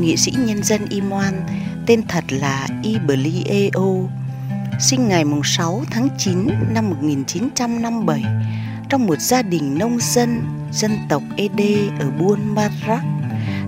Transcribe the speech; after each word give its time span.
nghị 0.00 0.16
sĩ 0.16 0.32
nhân 0.46 0.62
dân 0.62 0.80
Imoan, 0.90 1.34
tên 1.86 2.02
thật 2.08 2.24
là 2.28 2.68
Iblieo, 2.82 4.08
sinh 4.80 5.08
ngày 5.08 5.24
6 5.44 5.82
tháng 5.90 6.08
9 6.18 6.48
năm 6.70 6.90
1957 6.90 8.22
trong 8.88 9.06
một 9.06 9.20
gia 9.20 9.42
đình 9.42 9.78
nông 9.78 9.98
dân 10.00 10.42
dân 10.72 10.92
tộc 11.08 11.22
Ede 11.36 11.88
ở 12.00 12.10
buôn 12.10 12.54
Marak, 12.54 13.04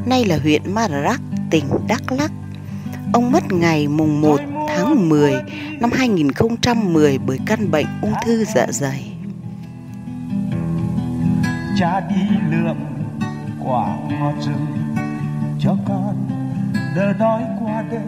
nay 0.07 0.25
là 0.25 0.39
huyện 0.43 0.75
Marak, 0.75 1.21
tỉnh 1.51 1.65
Đắk 1.89 2.13
Lắk. 2.13 2.33
Ông 3.13 3.33
mất 3.33 3.53
ngày 3.53 3.89
mùng 3.89 4.21
1 4.21 4.41
tháng 4.69 5.09
10 5.09 5.35
năm 5.81 5.91
2010 5.93 7.19
bởi 7.19 7.39
căn 7.47 7.71
bệnh 7.71 7.87
ung 8.03 8.13
thư 8.27 8.45
dạ 8.45 8.67
dày. 8.71 9.13
Cha 11.79 12.01
đi 12.01 12.37
lượm 12.51 12.77
quả 13.65 13.97
ngọt 14.11 14.35
rừng 14.41 14.67
cho 15.63 15.77
con 15.89 16.15
đỡ 16.97 17.13
đói 17.13 17.43
qua 17.61 17.85
đêm. 17.91 18.03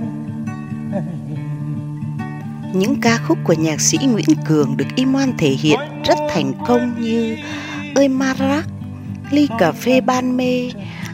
Những 2.75 3.01
ca 3.01 3.19
khúc 3.27 3.39
của 3.45 3.53
nhạc 3.53 3.81
sĩ 3.81 3.99
Nguyễn 3.99 4.37
Cường 4.45 4.77
được 4.77 4.87
Iman 4.97 5.33
thể 5.39 5.49
hiện 5.49 5.79
rất 6.05 6.19
thành 6.35 6.53
công 6.67 7.01
như 7.01 7.37
Ơi 7.95 8.09
Marak, 8.09 8.65
Ly 9.31 9.49
cà 9.59 9.73
phê 9.73 10.01
ban 10.01 10.37
mê, 10.37 10.71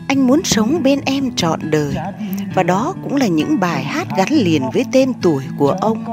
Anh 0.08 0.26
muốn 0.26 0.40
sống 0.44 0.82
bên 0.82 1.00
em 1.06 1.34
trọn 1.34 1.60
đời. 1.70 1.94
Và 2.54 2.62
đó 2.62 2.94
cũng 3.02 3.16
là 3.16 3.26
những 3.26 3.60
bài 3.60 3.84
hát 3.84 4.08
gắn 4.16 4.28
liền 4.32 4.62
với 4.70 4.84
tên 4.92 5.12
tuổi 5.22 5.44
của 5.58 5.70
ông. 5.70 6.04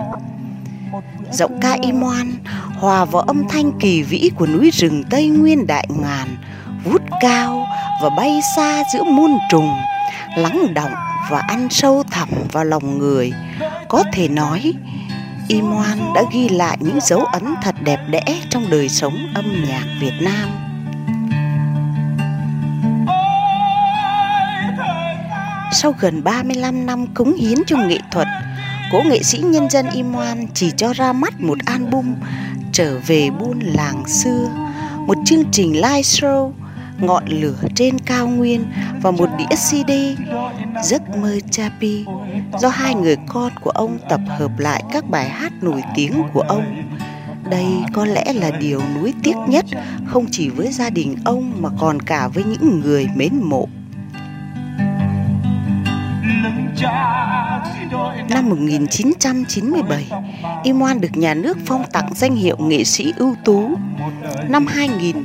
Giọng 1.31 1.59
ca 1.61 1.77
Imoan 1.81 2.31
hòa 2.79 3.05
vào 3.05 3.21
âm 3.21 3.47
thanh 3.49 3.79
kỳ 3.79 4.03
vĩ 4.03 4.31
của 4.35 4.47
núi 4.47 4.69
rừng 4.73 5.03
Tây 5.09 5.27
Nguyên 5.27 5.67
đại 5.67 5.87
ngàn 6.01 6.27
Vút 6.83 7.01
cao 7.21 7.67
và 8.01 8.09
bay 8.17 8.39
xa 8.55 8.83
giữa 8.93 9.03
muôn 9.03 9.37
trùng. 9.51 9.69
Lắng 10.37 10.73
động 10.73 10.93
và 11.29 11.39
ăn 11.39 11.67
sâu 11.69 12.03
thẳm 12.11 12.29
vào 12.51 12.63
lòng 12.63 12.97
người 12.97 13.31
Có 13.89 14.03
thể 14.13 14.27
nói 14.27 14.73
Imoan 15.47 16.13
đã 16.15 16.21
ghi 16.31 16.49
lại 16.49 16.77
những 16.81 16.99
dấu 17.01 17.25
ấn 17.25 17.43
thật 17.63 17.75
đẹp 17.83 17.99
đẽ 18.09 18.41
trong 18.49 18.69
đời 18.69 18.89
sống 18.89 19.17
âm 19.33 19.45
nhạc 19.67 19.85
Việt 20.01 20.13
Nam. 20.21 20.49
Sau 25.71 25.93
gần 25.99 26.23
35 26.23 26.85
năm 26.85 27.07
cống 27.13 27.33
hiến 27.33 27.57
cho 27.67 27.77
nghệ 27.77 27.97
thuật, 28.11 28.27
cố 28.91 29.01
nghệ 29.05 29.23
sĩ 29.23 29.37
nhân 29.37 29.69
dân 29.69 29.89
Imoan 29.89 30.47
chỉ 30.53 30.71
cho 30.77 30.93
ra 30.93 31.13
mắt 31.13 31.41
một 31.41 31.57
album 31.65 32.15
trở 32.71 32.99
về 33.07 33.29
buôn 33.29 33.59
làng 33.59 34.07
xưa, 34.07 34.49
một 35.07 35.17
chương 35.25 35.43
trình 35.51 35.73
live 35.73 36.01
show 36.01 36.51
ngọn 36.99 37.23
lửa 37.27 37.57
trên 37.75 37.99
cao 37.99 38.27
nguyên 38.27 38.65
và 39.01 39.11
một 39.11 39.29
đĩa 39.37 39.55
CD 39.55 39.91
Giấc 40.83 41.17
mơ 41.17 41.39
Chapi 41.51 42.05
do 42.59 42.69
hai 42.69 42.95
người 42.95 43.17
con 43.27 43.51
của 43.61 43.69
ông 43.69 43.97
tập 44.09 44.21
hợp 44.27 44.59
lại 44.59 44.83
các 44.91 45.09
bài 45.09 45.29
hát 45.29 45.53
nổi 45.61 45.83
tiếng 45.95 46.23
của 46.33 46.41
ông. 46.41 46.83
Đây 47.49 47.65
có 47.93 48.05
lẽ 48.05 48.33
là 48.33 48.51
điều 48.51 48.81
nuối 48.95 49.13
tiếc 49.23 49.35
nhất 49.47 49.65
không 50.05 50.25
chỉ 50.31 50.49
với 50.49 50.71
gia 50.71 50.89
đình 50.89 51.15
ông 51.25 51.53
mà 51.61 51.69
còn 51.79 52.01
cả 52.01 52.27
với 52.27 52.43
những 52.43 52.79
người 52.79 53.07
mến 53.15 53.33
mộ. 53.41 53.67
Năm 58.29 58.49
1997, 58.49 60.05
Imoan 60.63 61.01
được 61.01 61.17
nhà 61.17 61.33
nước 61.33 61.57
phong 61.65 61.83
tặng 61.91 62.09
danh 62.15 62.35
hiệu 62.35 62.57
nghệ 62.59 62.83
sĩ 62.83 63.13
ưu 63.17 63.35
tú. 63.45 63.69
Năm 64.49 64.67
2000, 64.67 65.15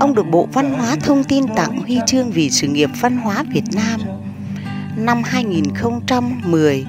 ông 0.00 0.14
được 0.14 0.26
Bộ 0.30 0.48
Văn 0.52 0.74
hóa 0.74 0.96
Thông 1.02 1.24
tin 1.24 1.44
tặng 1.56 1.80
huy 1.80 1.98
chương 2.06 2.30
vì 2.30 2.50
sự 2.50 2.66
nghiệp 2.66 2.90
văn 3.00 3.16
hóa 3.16 3.44
Việt 3.52 3.64
Nam. 3.74 4.00
Năm 4.96 5.22
2010, 5.22 6.86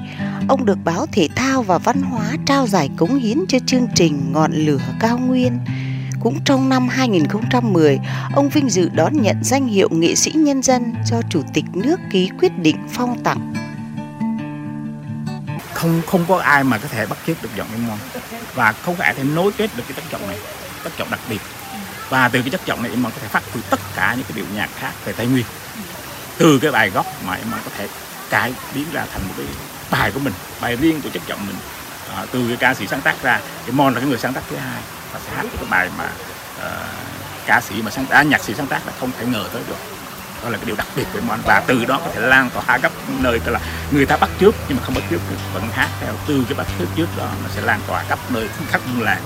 ông 0.47 0.66
được 0.66 0.78
báo 0.84 1.06
Thể 1.12 1.28
thao 1.35 1.63
và 1.63 1.78
Văn 1.78 2.01
hóa 2.01 2.31
trao 2.46 2.67
giải 2.67 2.90
cống 2.97 3.16
hiến 3.16 3.38
cho 3.47 3.57
chương 3.66 3.88
trình 3.96 4.31
Ngọn 4.31 4.53
lửa 4.53 4.81
cao 5.00 5.17
nguyên. 5.17 5.59
Cũng 6.19 6.44
trong 6.46 6.69
năm 6.69 6.88
2010, 6.88 8.00
ông 8.34 8.50
vinh 8.50 8.69
dự 8.69 8.90
đón 8.90 9.22
nhận 9.22 9.44
danh 9.44 9.67
hiệu 9.67 9.90
nghệ 9.91 10.16
sĩ 10.16 10.31
nhân 10.31 10.62
dân 10.62 10.94
do 11.06 11.22
Chủ 11.29 11.41
tịch 11.53 11.66
nước 11.73 12.00
ký 12.12 12.29
quyết 12.40 12.59
định 12.59 12.78
phong 12.90 13.23
tặng 13.23 13.53
không 15.81 16.02
không 16.08 16.25
có 16.28 16.38
ai 16.40 16.64
mà 16.64 16.78
có 16.78 16.88
thể 16.88 17.06
bắt 17.06 17.18
chước 17.28 17.44
được 17.44 17.50
giọng 17.56 17.68
em 17.72 17.88
ngon 17.88 17.97
và 18.56 18.72
không 18.72 18.96
có 18.96 19.03
ai 19.03 19.14
thể 19.14 19.24
nối 19.24 19.52
kết 19.52 19.69
được 19.75 19.84
cái 19.88 19.94
chất 19.96 20.06
giọng 20.12 20.28
này 20.28 20.40
chất 20.84 20.94
giọng 20.97 21.12
đặc 21.12 21.19
biệt. 21.30 21.40
Và 22.09 22.28
từ 22.28 22.42
cái 22.42 22.50
chất 22.50 22.62
giọng 22.66 22.84
này 22.84 22.92
em 22.92 23.03
có 23.03 23.09
thể 23.22 23.28
phát 23.28 23.44
huy 23.53 23.62
tất 23.69 23.80
cả 23.96 24.14
những 24.18 24.24
cái 24.24 24.34
điệu 24.36 24.46
nhạc 24.56 24.70
khác 24.80 24.91
về 25.06 25.14
tây 25.14 25.28
nguyên. 25.28 25.46
Từ 26.38 26.59
cái 26.59 26.72
bài 26.72 26.90
gốc 26.90 27.06
mà 27.25 27.34
em 27.34 27.47
có 27.52 27.72
thể 27.78 27.88
cải 28.30 28.53
biến 28.75 28.86
ra 28.91 29.06
thành 29.14 29.22
một 29.28 29.34
cái 29.38 29.46
bài 29.91 30.12
của 30.12 30.20
mình 30.20 30.34
bài 30.62 30.75
riêng 30.75 31.02
của 31.02 31.09
chất 31.09 31.22
giọng 31.28 31.47
mình. 31.47 31.56
À, 32.16 32.25
từ 32.31 32.47
cái 32.47 32.58
ca 32.58 32.74
sĩ 32.74 32.88
sáng 32.88 33.02
tác 33.02 33.24
ra 33.24 33.40
thì 33.66 33.72
mon 33.72 33.94
là 33.94 34.00
cái 34.00 34.09
người 34.09 34.18
sáng 34.18 34.34
tác 34.34 34.41
thứ 34.50 34.56
hai 34.56 34.81
và 35.14 35.20
sẽ 35.25 35.36
hát 35.36 35.46
cái 35.58 35.66
bài 35.70 35.90
mà 35.97 36.09
uh, 36.58 36.66
ca 37.46 37.62
sĩ 37.62 37.81
mà 37.81 37.91
sáng 37.91 38.06
tác 38.06 38.24
nhạc 38.24 38.44
sĩ 38.44 38.53
sáng 38.58 38.68
tác 38.68 38.88
là 38.88 38.94
không 39.00 39.12
thể 39.20 39.25
ngờ 39.25 39.46
tới 39.53 39.62
được 39.68 40.00
đó 40.44 40.50
là 40.50 40.57
cái 40.57 40.66
điều 40.66 40.75
đặc 40.75 40.88
biệt 40.96 41.06
của 41.13 41.19
món 41.28 41.40
và 41.46 41.63
từ 41.68 41.85
đó 41.85 42.00
có 42.06 42.12
thể 42.13 42.22
lan 42.22 42.50
tỏa 42.53 42.78
khắp 42.78 42.91
nơi 43.19 43.40
tức 43.40 43.52
là 43.52 43.59
người 43.91 44.06
ta 44.06 44.18
bắt 44.18 44.29
trước 44.40 44.56
nhưng 44.68 44.78
mà 44.78 44.84
không 44.84 44.96
bắt 44.96 45.03
trước 45.09 45.19
vẫn 45.53 45.63
hát 45.72 45.90
theo 46.00 46.13
từ 46.28 46.44
cái 46.50 46.57
bắt 46.57 46.68
trước 46.79 46.85
trước 46.96 47.07
đó 47.18 47.29
nó 47.44 47.50
sẽ 47.56 47.62
lan 47.62 47.79
tỏa 47.88 48.03
khắp 48.03 48.19
nơi 48.29 48.47
khắp 48.72 48.81
buôn 48.88 49.03
làng 49.03 49.22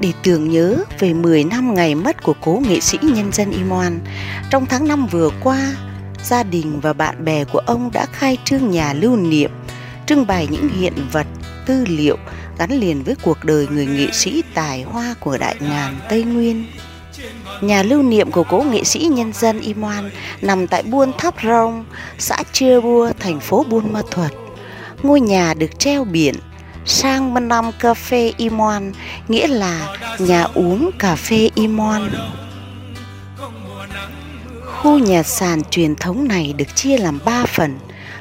để 0.00 0.12
tưởng 0.22 0.50
nhớ 0.50 0.76
về 0.98 1.14
10 1.14 1.44
năm 1.44 1.74
ngày 1.74 1.94
mất 1.94 2.22
của 2.22 2.34
cố 2.40 2.62
nghệ 2.68 2.80
sĩ 2.80 2.98
nhân 3.02 3.32
dân 3.32 3.50
Imoan. 3.50 4.00
Trong 4.50 4.66
tháng 4.66 4.88
5 4.88 5.06
vừa 5.06 5.30
qua, 5.42 5.74
gia 6.22 6.42
đình 6.42 6.80
và 6.80 6.92
bạn 6.92 7.24
bè 7.24 7.44
của 7.44 7.58
ông 7.58 7.90
đã 7.92 8.06
khai 8.06 8.38
trương 8.44 8.70
nhà 8.70 8.92
lưu 8.92 9.16
niệm, 9.16 9.50
trưng 10.06 10.26
bày 10.26 10.48
những 10.50 10.68
hiện 10.68 10.92
vật, 11.12 11.26
tư 11.66 11.84
liệu 11.88 12.16
gắn 12.58 12.70
liền 12.70 13.02
với 13.02 13.16
cuộc 13.22 13.44
đời 13.44 13.66
người 13.70 13.86
nghệ 13.86 14.06
sĩ 14.12 14.42
tài 14.54 14.82
hoa 14.82 15.14
của 15.20 15.38
đại 15.38 15.56
ngàn 15.60 15.96
Tây 16.08 16.22
Nguyên. 16.24 16.64
Nhà 17.60 17.82
lưu 17.82 18.02
niệm 18.02 18.30
của 18.30 18.44
cố 18.50 18.62
nghệ 18.62 18.84
sĩ 18.84 19.08
nhân 19.12 19.32
dân 19.32 19.60
Imoan 19.60 20.10
nằm 20.42 20.66
tại 20.66 20.82
Buôn 20.82 21.12
Tháp 21.18 21.34
Rông, 21.44 21.84
xã 22.18 22.42
Chia 22.52 22.80
Bua, 22.80 23.10
thành 23.20 23.40
phố 23.40 23.64
Buôn 23.68 23.92
Ma 23.92 24.02
Thuật. 24.10 24.32
Ngôi 25.02 25.20
nhà 25.20 25.54
được 25.54 25.78
treo 25.78 26.04
biển 26.04 26.34
Sang 26.86 27.48
Năm 27.48 27.70
Cà 27.80 27.94
phê 27.94 28.32
Imoan, 28.36 28.92
nghĩa 29.28 29.46
là 29.46 29.96
nhà 30.18 30.42
uống 30.54 30.90
cà 30.98 31.16
phê 31.16 31.50
Imoan. 31.54 32.10
Khu 34.64 34.98
nhà 34.98 35.22
sàn 35.22 35.62
truyền 35.70 35.96
thống 35.96 36.28
này 36.28 36.54
được 36.56 36.76
chia 36.76 36.98
làm 36.98 37.18
3 37.24 37.46
phần. 37.46 37.78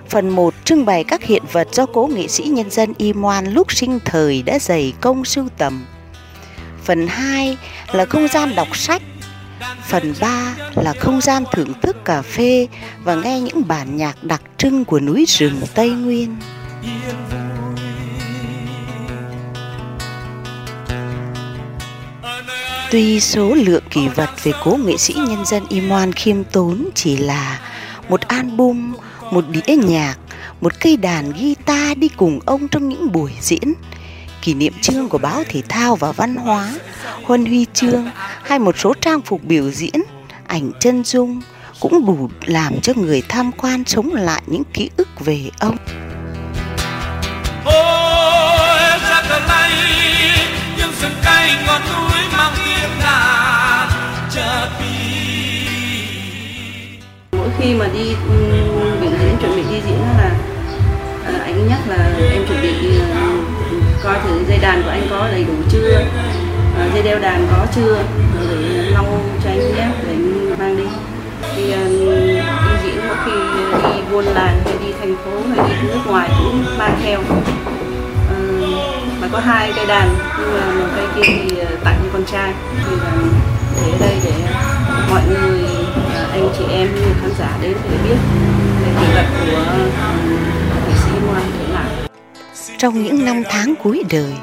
Phần 0.10 0.30
1 0.30 0.54
trưng 0.66 0.86
bày 0.86 1.04
các 1.04 1.24
hiện 1.24 1.44
vật 1.52 1.68
do 1.72 1.86
cố 1.86 2.10
nghệ 2.14 2.28
sĩ 2.28 2.44
nhân 2.44 2.70
dân 2.70 2.94
Imoan 2.98 3.54
lúc 3.54 3.72
sinh 3.72 4.00
thời 4.06 4.42
đã 4.42 4.60
dày 4.60 4.94
công 5.02 5.26
sưu 5.26 5.48
tầm. 5.58 5.86
Phần 6.84 7.08
2 7.08 7.58
là 7.92 8.06
không 8.06 8.28
gian 8.28 8.56
đọc 8.56 8.78
sách 8.78 9.02
Phần 9.88 10.14
3 10.20 10.56
là 10.76 10.94
không 11.00 11.22
gian 11.22 11.44
thưởng 11.52 11.74
thức 11.82 12.06
cà 12.06 12.22
phê 12.22 12.68
và 13.04 13.16
nghe 13.16 13.40
những 13.40 13.68
bản 13.68 13.98
nhạc 13.98 14.24
đặc 14.24 14.42
trưng 14.58 14.86
của 14.86 15.00
núi 15.00 15.26
rừng 15.28 15.62
Tây 15.76 15.90
Nguyên. 15.90 16.36
Tuy 22.92 23.20
số 23.20 23.54
lượng 23.54 23.84
kỷ 23.90 24.08
vật 24.08 24.30
về 24.44 24.52
cố 24.64 24.78
nghệ 24.86 24.98
sĩ 24.98 25.14
nhân 25.14 25.46
dân 25.46 25.64
Imoan 25.70 26.14
khiêm 26.14 26.44
tốn 26.44 26.90
chỉ 26.96 27.18
là 27.18 27.60
một 28.10 28.22
album, 28.22 28.96
một 29.32 29.46
đĩa 29.50 29.76
nhạc, 29.76 30.16
một 30.62 30.80
cây 30.80 30.98
đàn 30.98 31.32
guitar 31.32 31.98
đi 31.98 32.08
cùng 32.08 32.40
ông 32.46 32.68
trong 32.68 32.90
những 32.90 33.12
buổi 33.12 33.32
diễn, 33.42 33.74
kỷ 34.44 34.54
niệm 34.54 34.74
chương 34.82 35.10
của 35.10 35.18
báo 35.18 35.44
thể 35.50 35.62
thao 35.70 35.96
và 35.96 36.12
văn 36.12 36.36
hóa, 36.36 36.74
huân 37.24 37.46
huy 37.46 37.66
chương 37.74 38.10
hay 38.44 38.60
một 38.60 38.76
số 38.78 38.94
trang 39.02 39.22
phục 39.22 39.44
biểu 39.44 39.72
diễn, 39.72 40.04
ảnh 40.48 40.72
chân 40.80 41.04
dung 41.04 41.42
cũng 41.80 42.06
đủ 42.06 42.30
làm 42.46 42.82
cho 42.82 42.94
người 42.96 43.22
tham 43.30 43.52
quan 43.52 43.84
sống 43.86 44.14
lại 44.14 44.42
những 44.48 44.64
ký 44.74 44.90
ức 44.98 45.08
về 45.20 45.50
ông. 45.60 45.78
mỗi 57.32 57.50
khi 57.60 57.74
mà 57.74 57.88
đi 57.94 58.16
ừ, 58.30 58.98
biểu 59.02 59.12
diễn 59.12 59.38
chuẩn 59.42 59.56
bị 59.56 59.64
đi 59.72 59.82
diễn 59.88 60.00
là 60.00 60.32
à, 61.26 61.34
anh 61.44 61.68
nhắc 61.68 61.80
là 61.88 62.33
dây 64.48 64.58
đàn 64.58 64.84
của 64.84 64.90
anh 64.90 65.08
có 65.10 65.28
đầy 65.32 65.44
đủ 65.44 65.54
chưa? 65.72 66.02
À, 66.80 66.90
dây 66.94 67.04
đeo 67.04 67.20
đàn 67.20 67.48
có 67.52 67.66
chưa? 67.76 67.94
Rồi 67.94 68.48
ờ, 68.50 68.56
để 68.62 68.92
long 68.92 69.38
cho 69.44 69.50
anh 69.50 69.60
nhé 69.60 69.88
để 70.08 70.16
mang 70.60 70.78
đi. 70.78 70.84
Thì 71.56 71.64
đi 71.64 71.74
diễn 72.84 73.02
có 73.10 73.16
khi 73.26 73.32
đi 73.84 74.02
buôn 74.12 74.26
làng 74.26 74.62
hay 74.66 74.74
đi 74.86 74.94
thành 75.00 75.16
phố 75.16 75.32
hay 75.56 75.70
đi 75.70 75.88
nước 75.88 76.00
ngoài 76.06 76.30
cũng 76.40 76.66
mang 76.78 77.00
theo. 77.04 77.20
À, 78.30 78.38
mà 79.22 79.28
có 79.32 79.40
hai 79.40 79.74
cây 79.76 79.86
đàn 79.86 80.10
nhưng 80.40 80.54
mà 80.54 80.72
một 80.72 80.88
cây 80.96 81.06
kia 81.16 81.34
thì 81.50 81.56
tặng 81.84 82.00
cho 82.04 82.10
con 82.14 82.24
trai. 82.32 82.54
Thì 82.90 82.96
là 82.96 83.12
để 83.76 83.92
ở 83.92 83.98
đây 84.00 84.16
để 84.24 84.34
mọi 85.10 85.22
người 85.30 85.62
anh 86.32 86.50
chị 86.58 86.64
em 86.72 86.88
khán 87.22 87.32
giả 87.40 87.58
đến 87.62 87.74
để 87.92 87.98
biết 88.04 88.16
về 88.82 88.92
kỷ 89.00 89.14
vật 89.16 89.26
của 89.40 89.64
trong 92.84 93.04
những 93.04 93.26
năm 93.26 93.44
tháng 93.50 93.74
cuối 93.84 94.04
đời, 94.10 94.34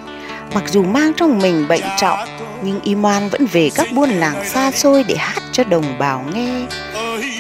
mặc 0.55 0.65
dù 0.69 0.83
mang 0.83 1.13
trong 1.17 1.39
mình 1.39 1.69
bệnh 1.69 1.83
trọng, 2.01 2.19
nhưng 2.63 2.81
Iman 2.81 3.29
vẫn 3.29 3.47
về 3.53 3.71
các 3.75 3.87
buôn 3.95 4.11
làng 4.11 4.45
xa 4.45 4.71
xôi 4.71 5.05
để 5.09 5.15
hát 5.19 5.43
cho 5.53 5.65
đồng 5.65 5.99
bào 5.99 6.25
nghe. 6.35 6.67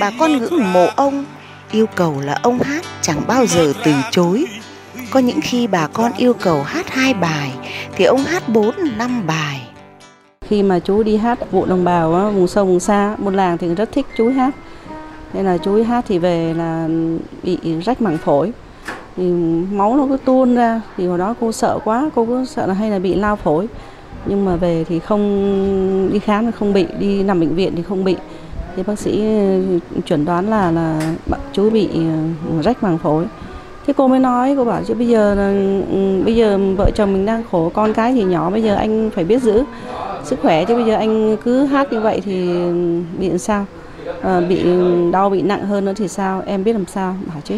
Bà 0.00 0.10
con 0.18 0.38
ngưỡng 0.38 0.72
mộ 0.72 0.86
ông, 0.96 1.24
yêu 1.72 1.86
cầu 1.86 2.20
là 2.20 2.38
ông 2.42 2.58
hát 2.58 2.84
chẳng 3.02 3.22
bao 3.26 3.46
giờ 3.46 3.72
từ 3.84 3.92
chối. 4.10 4.46
Có 5.10 5.20
những 5.20 5.40
khi 5.42 5.66
bà 5.66 5.86
con 5.86 6.12
yêu 6.16 6.34
cầu 6.34 6.62
hát 6.62 6.90
hai 6.90 7.14
bài 7.14 7.52
thì 7.96 8.04
ông 8.04 8.24
hát 8.24 8.48
bốn 8.48 8.74
năm 8.96 9.26
bài. 9.26 9.60
Khi 10.46 10.62
mà 10.62 10.78
chú 10.78 11.02
đi 11.02 11.16
hát 11.16 11.52
vụ 11.52 11.66
đồng 11.66 11.84
bào 11.84 12.14
á, 12.14 12.30
vùng 12.30 12.48
sâu 12.48 12.64
vùng 12.64 12.80
xa, 12.80 13.16
buôn 13.16 13.34
làng 13.34 13.58
thì 13.58 13.74
rất 13.74 13.92
thích 13.92 14.06
chú 14.16 14.30
hát. 14.30 14.54
Nên 15.32 15.44
là 15.44 15.58
chú 15.58 15.84
hát 15.84 16.04
thì 16.08 16.18
về 16.18 16.54
là 16.54 16.88
bị 17.42 17.58
rách 17.84 18.02
màng 18.02 18.18
phổi 18.18 18.52
thì 19.20 19.30
máu 19.72 19.96
nó 19.96 20.06
cứ 20.08 20.16
tuôn 20.24 20.54
ra 20.54 20.80
thì 20.96 21.06
hồi 21.06 21.18
đó 21.18 21.34
cô 21.40 21.52
sợ 21.52 21.78
quá 21.84 22.10
cô 22.14 22.24
cứ 22.24 22.44
sợ 22.44 22.66
là 22.66 22.74
hay 22.74 22.90
là 22.90 22.98
bị 22.98 23.14
lao 23.14 23.36
phổi. 23.36 23.68
Nhưng 24.26 24.44
mà 24.44 24.56
về 24.56 24.84
thì 24.84 24.98
không 24.98 26.10
đi 26.12 26.18
khám 26.18 26.44
thì 26.44 26.50
không 26.58 26.72
bị 26.72 26.86
đi 26.98 27.22
nằm 27.22 27.40
bệnh 27.40 27.54
viện 27.54 27.72
thì 27.76 27.82
không 27.82 28.04
bị. 28.04 28.16
Thì 28.76 28.82
bác 28.82 28.98
sĩ 28.98 29.20
ừ, 29.20 29.78
chuẩn 30.06 30.24
đoán 30.24 30.50
là 30.50 30.70
là 30.70 31.00
chú 31.52 31.70
bị 31.70 31.88
ừ, 31.94 32.00
rách 32.62 32.82
màng 32.82 32.98
phổi. 32.98 33.24
Thế 33.86 33.92
cô 33.96 34.08
mới 34.08 34.20
nói 34.20 34.54
cô 34.56 34.64
bảo 34.64 34.82
chứ 34.86 34.94
bây 34.94 35.08
giờ 35.08 35.34
là 35.34 35.48
ừ, 35.92 36.22
bây 36.24 36.36
giờ 36.36 36.58
vợ 36.76 36.90
chồng 36.90 37.12
mình 37.12 37.26
đang 37.26 37.42
khổ 37.50 37.70
con 37.74 37.92
cái 37.92 38.12
thì 38.12 38.24
nhỏ 38.24 38.50
bây 38.50 38.62
giờ 38.62 38.74
anh 38.74 39.10
phải 39.14 39.24
biết 39.24 39.42
giữ 39.42 39.64
sức 40.24 40.38
khỏe 40.42 40.64
chứ 40.64 40.74
bây 40.74 40.84
giờ 40.84 40.94
anh 40.94 41.36
cứ 41.44 41.64
hát 41.64 41.92
như 41.92 42.00
vậy 42.00 42.20
thì 42.24 42.48
bị 43.18 43.28
làm 43.28 43.38
sao? 43.38 43.66
À, 44.22 44.40
bị 44.40 44.64
đau 45.12 45.30
bị 45.30 45.42
nặng 45.42 45.66
hơn 45.66 45.84
nữa 45.84 45.92
thì 45.96 46.08
sao? 46.08 46.42
Em 46.46 46.64
biết 46.64 46.72
làm 46.72 46.86
sao? 46.86 47.16
Bảo 47.26 47.40
chứ 47.44 47.54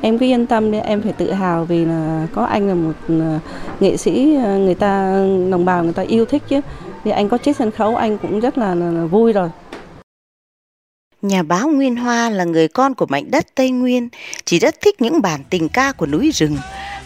em 0.00 0.18
cứ 0.18 0.26
yên 0.26 0.46
tâm 0.46 0.70
đi 0.70 0.78
em 0.78 1.02
phải 1.02 1.12
tự 1.12 1.32
hào 1.32 1.64
vì 1.64 1.84
là 1.84 2.26
có 2.34 2.44
anh 2.44 2.68
là 2.68 2.74
một 2.74 2.92
ờ, 3.08 3.38
nghệ 3.80 3.96
sĩ 3.96 4.36
ờ, 4.44 4.58
người 4.58 4.74
ta 4.74 5.12
đồng 5.50 5.64
bào 5.64 5.84
người 5.84 5.92
ta 5.92 6.02
yêu 6.02 6.24
thích 6.24 6.42
chứ 6.48 6.60
thì 7.04 7.10
anh 7.10 7.28
có 7.28 7.38
chiếc 7.38 7.56
sân 7.56 7.70
khấu 7.70 7.96
anh 7.96 8.18
cũng 8.18 8.40
rất 8.40 8.58
là, 8.58 8.74
là, 8.74 8.90
là 8.90 9.04
vui 9.04 9.32
rồi 9.32 9.48
Nhà 11.22 11.42
báo 11.42 11.68
Nguyên 11.68 11.96
Hoa 11.96 12.30
là 12.30 12.44
người 12.44 12.68
con 12.68 12.94
của 12.94 13.06
mảnh 13.06 13.30
đất 13.30 13.46
Tây 13.54 13.70
Nguyên, 13.70 14.08
chỉ 14.44 14.58
rất 14.58 14.80
thích 14.80 15.02
những 15.02 15.22
bản 15.22 15.40
tình 15.50 15.68
ca 15.68 15.92
của 15.92 16.06
núi 16.06 16.30
rừng. 16.34 16.56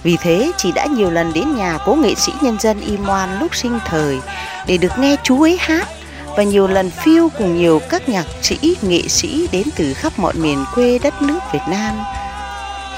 Vì 0.02 0.16
thế, 0.22 0.52
chị 0.56 0.72
đã 0.74 0.86
nhiều 0.86 1.10
lần 1.10 1.32
đến 1.34 1.56
nhà 1.56 1.78
cố 1.86 1.94
nghệ 1.94 2.14
sĩ 2.14 2.32
nhân 2.42 2.56
dân 2.60 2.80
Y 2.80 2.96
Moan 2.96 3.38
lúc 3.40 3.56
sinh 3.56 3.78
thời 3.86 4.18
để 4.66 4.76
được 4.78 4.92
nghe 4.98 5.16
chú 5.22 5.42
ấy 5.42 5.56
hát 5.60 5.88
và 6.36 6.42
nhiều 6.42 6.66
lần 6.66 6.90
phiêu 6.90 7.28
cùng 7.38 7.56
nhiều 7.56 7.80
các 7.90 8.08
nhạc 8.08 8.26
sĩ, 8.42 8.76
nghệ 8.82 9.02
sĩ 9.08 9.48
đến 9.52 9.66
từ 9.76 9.94
khắp 9.94 10.12
mọi 10.16 10.34
miền 10.34 10.64
quê 10.74 10.98
đất 10.98 11.22
nước 11.22 11.38
Việt 11.52 11.62
Nam. 11.70 11.94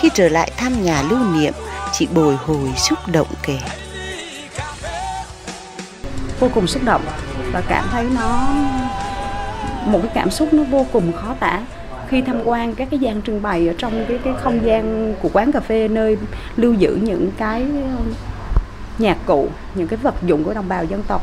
Khi 0.00 0.10
trở 0.14 0.28
lại 0.28 0.52
thăm 0.56 0.82
nhà 0.82 1.02
lưu 1.02 1.18
niệm, 1.18 1.52
chị 1.92 2.08
bồi 2.14 2.36
hồi 2.36 2.72
xúc 2.76 2.98
động 3.12 3.26
kể. 3.42 3.58
Vô 6.40 6.48
cùng 6.54 6.66
xúc 6.66 6.82
động 6.84 7.02
và 7.52 7.62
cảm 7.68 7.84
thấy 7.90 8.06
nó 8.14 8.48
một 9.84 9.98
cái 10.02 10.12
cảm 10.14 10.30
xúc 10.30 10.52
nó 10.52 10.62
vô 10.62 10.86
cùng 10.92 11.12
khó 11.12 11.34
tả 11.40 11.60
khi 12.08 12.22
tham 12.22 12.42
quan 12.44 12.74
các 12.74 12.88
cái 12.90 13.00
gian 13.00 13.22
trưng 13.22 13.42
bày 13.42 13.68
ở 13.68 13.74
trong 13.78 14.04
cái 14.08 14.18
cái 14.24 14.34
không 14.42 14.64
gian 14.64 15.14
của 15.22 15.28
quán 15.32 15.52
cà 15.52 15.60
phê 15.60 15.88
nơi 15.88 16.16
lưu 16.56 16.74
giữ 16.74 16.98
những 17.02 17.30
cái 17.38 17.62
um, 17.62 18.12
nhạc 18.98 19.16
cụ 19.26 19.48
những 19.74 19.88
cái 19.88 19.96
vật 20.02 20.14
dụng 20.26 20.44
của 20.44 20.54
đồng 20.54 20.68
bào 20.68 20.84
dân 20.84 21.02
tộc 21.08 21.22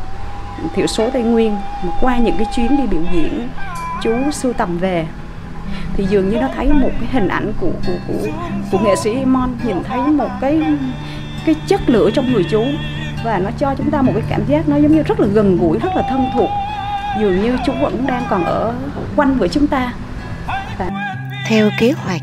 thiểu 0.76 0.88
số 0.88 1.10
tây 1.10 1.24
nguyên 1.24 1.56
mà 1.84 1.92
qua 2.02 2.18
những 2.18 2.36
cái 2.38 2.48
chuyến 2.56 2.78
đi 2.78 2.88
biểu 2.88 3.02
diễn 3.14 3.50
chú 4.04 4.32
sưu 4.32 4.54
tầm 4.54 4.78
về 4.78 5.08
thì 5.98 6.06
dường 6.10 6.30
như 6.30 6.38
nó 6.38 6.48
thấy 6.56 6.74
một 6.74 6.90
cái 7.00 7.10
hình 7.12 7.28
ảnh 7.28 7.54
của 7.62 7.72
của 7.88 7.94
của, 8.08 8.28
của 8.72 8.80
nghệ 8.80 8.96
sĩ 8.96 9.26
Mon 9.26 9.50
nhìn 9.66 9.78
thấy 9.84 10.00
một 10.00 10.30
cái 10.42 10.62
cái 11.46 11.56
chất 11.68 11.90
lửa 11.90 12.10
trong 12.14 12.34
người 12.34 12.44
chú. 12.44 12.64
Và 13.24 13.38
nó 13.38 13.50
cho 13.60 13.76
chúng 13.78 13.92
ta 13.92 14.02
một 14.02 14.12
cái 14.16 14.24
cảm 14.30 14.42
giác 14.48 14.70
nó 14.70 14.76
giống 14.76 14.96
như 14.96 15.04
rất 15.04 15.20
là 15.20 15.28
gần 15.28 15.58
gũi 15.58 15.80
rất 15.80 15.96
là 15.96 16.04
thân 16.10 16.26
thuộc. 16.34 16.50
Dường 17.20 17.42
như 17.42 17.58
chú 17.66 17.74
vẫn 17.82 18.08
đang 18.08 18.24
còn 18.30 18.46
ở 18.46 18.74
quanh 19.16 19.38
với 19.38 19.50
chúng 19.50 19.68
ta. 19.68 19.94
Và... 20.78 20.90
theo 21.48 21.70
kế 21.80 21.92
hoạch 21.92 22.22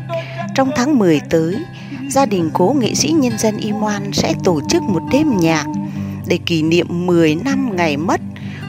trong 0.55 0.71
tháng 0.75 0.99
10 0.99 1.21
tới 1.29 1.65
gia 2.09 2.25
đình 2.25 2.49
cố 2.53 2.75
nghệ 2.79 2.93
sĩ 2.93 3.09
nhân 3.09 3.37
dân 3.37 3.57
Imoan 3.57 4.13
sẽ 4.13 4.33
tổ 4.43 4.61
chức 4.69 4.83
một 4.83 5.01
đêm 5.11 5.37
nhạc 5.37 5.65
để 6.27 6.39
kỷ 6.45 6.63
niệm 6.63 6.87
10 6.89 7.35
năm 7.35 7.75
ngày 7.75 7.97
mất 7.97 8.21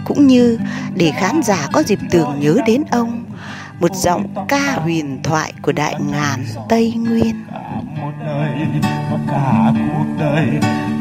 cũng 0.04 0.26
như 0.26 0.58
để 0.94 1.12
khán 1.16 1.42
giả 1.42 1.68
có 1.72 1.82
dịp 1.82 1.98
tưởng 2.10 2.40
nhớ 2.40 2.58
đến 2.66 2.82
ông 2.90 3.25
một 3.80 3.94
giọng 3.94 4.46
ca 4.48 4.72
huyền 4.72 5.22
thoại 5.22 5.52
của 5.62 5.72
đại 5.72 5.94
ngàn 6.10 6.44
Tây 6.68 6.94
Nguyên. 6.96 7.46
Một 8.00 8.12
đời, 8.26 8.50
cả 9.28 9.72
cuộc 9.76 10.06
đời 10.18 10.46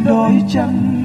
đôi 0.06 0.32
chân 0.50 1.05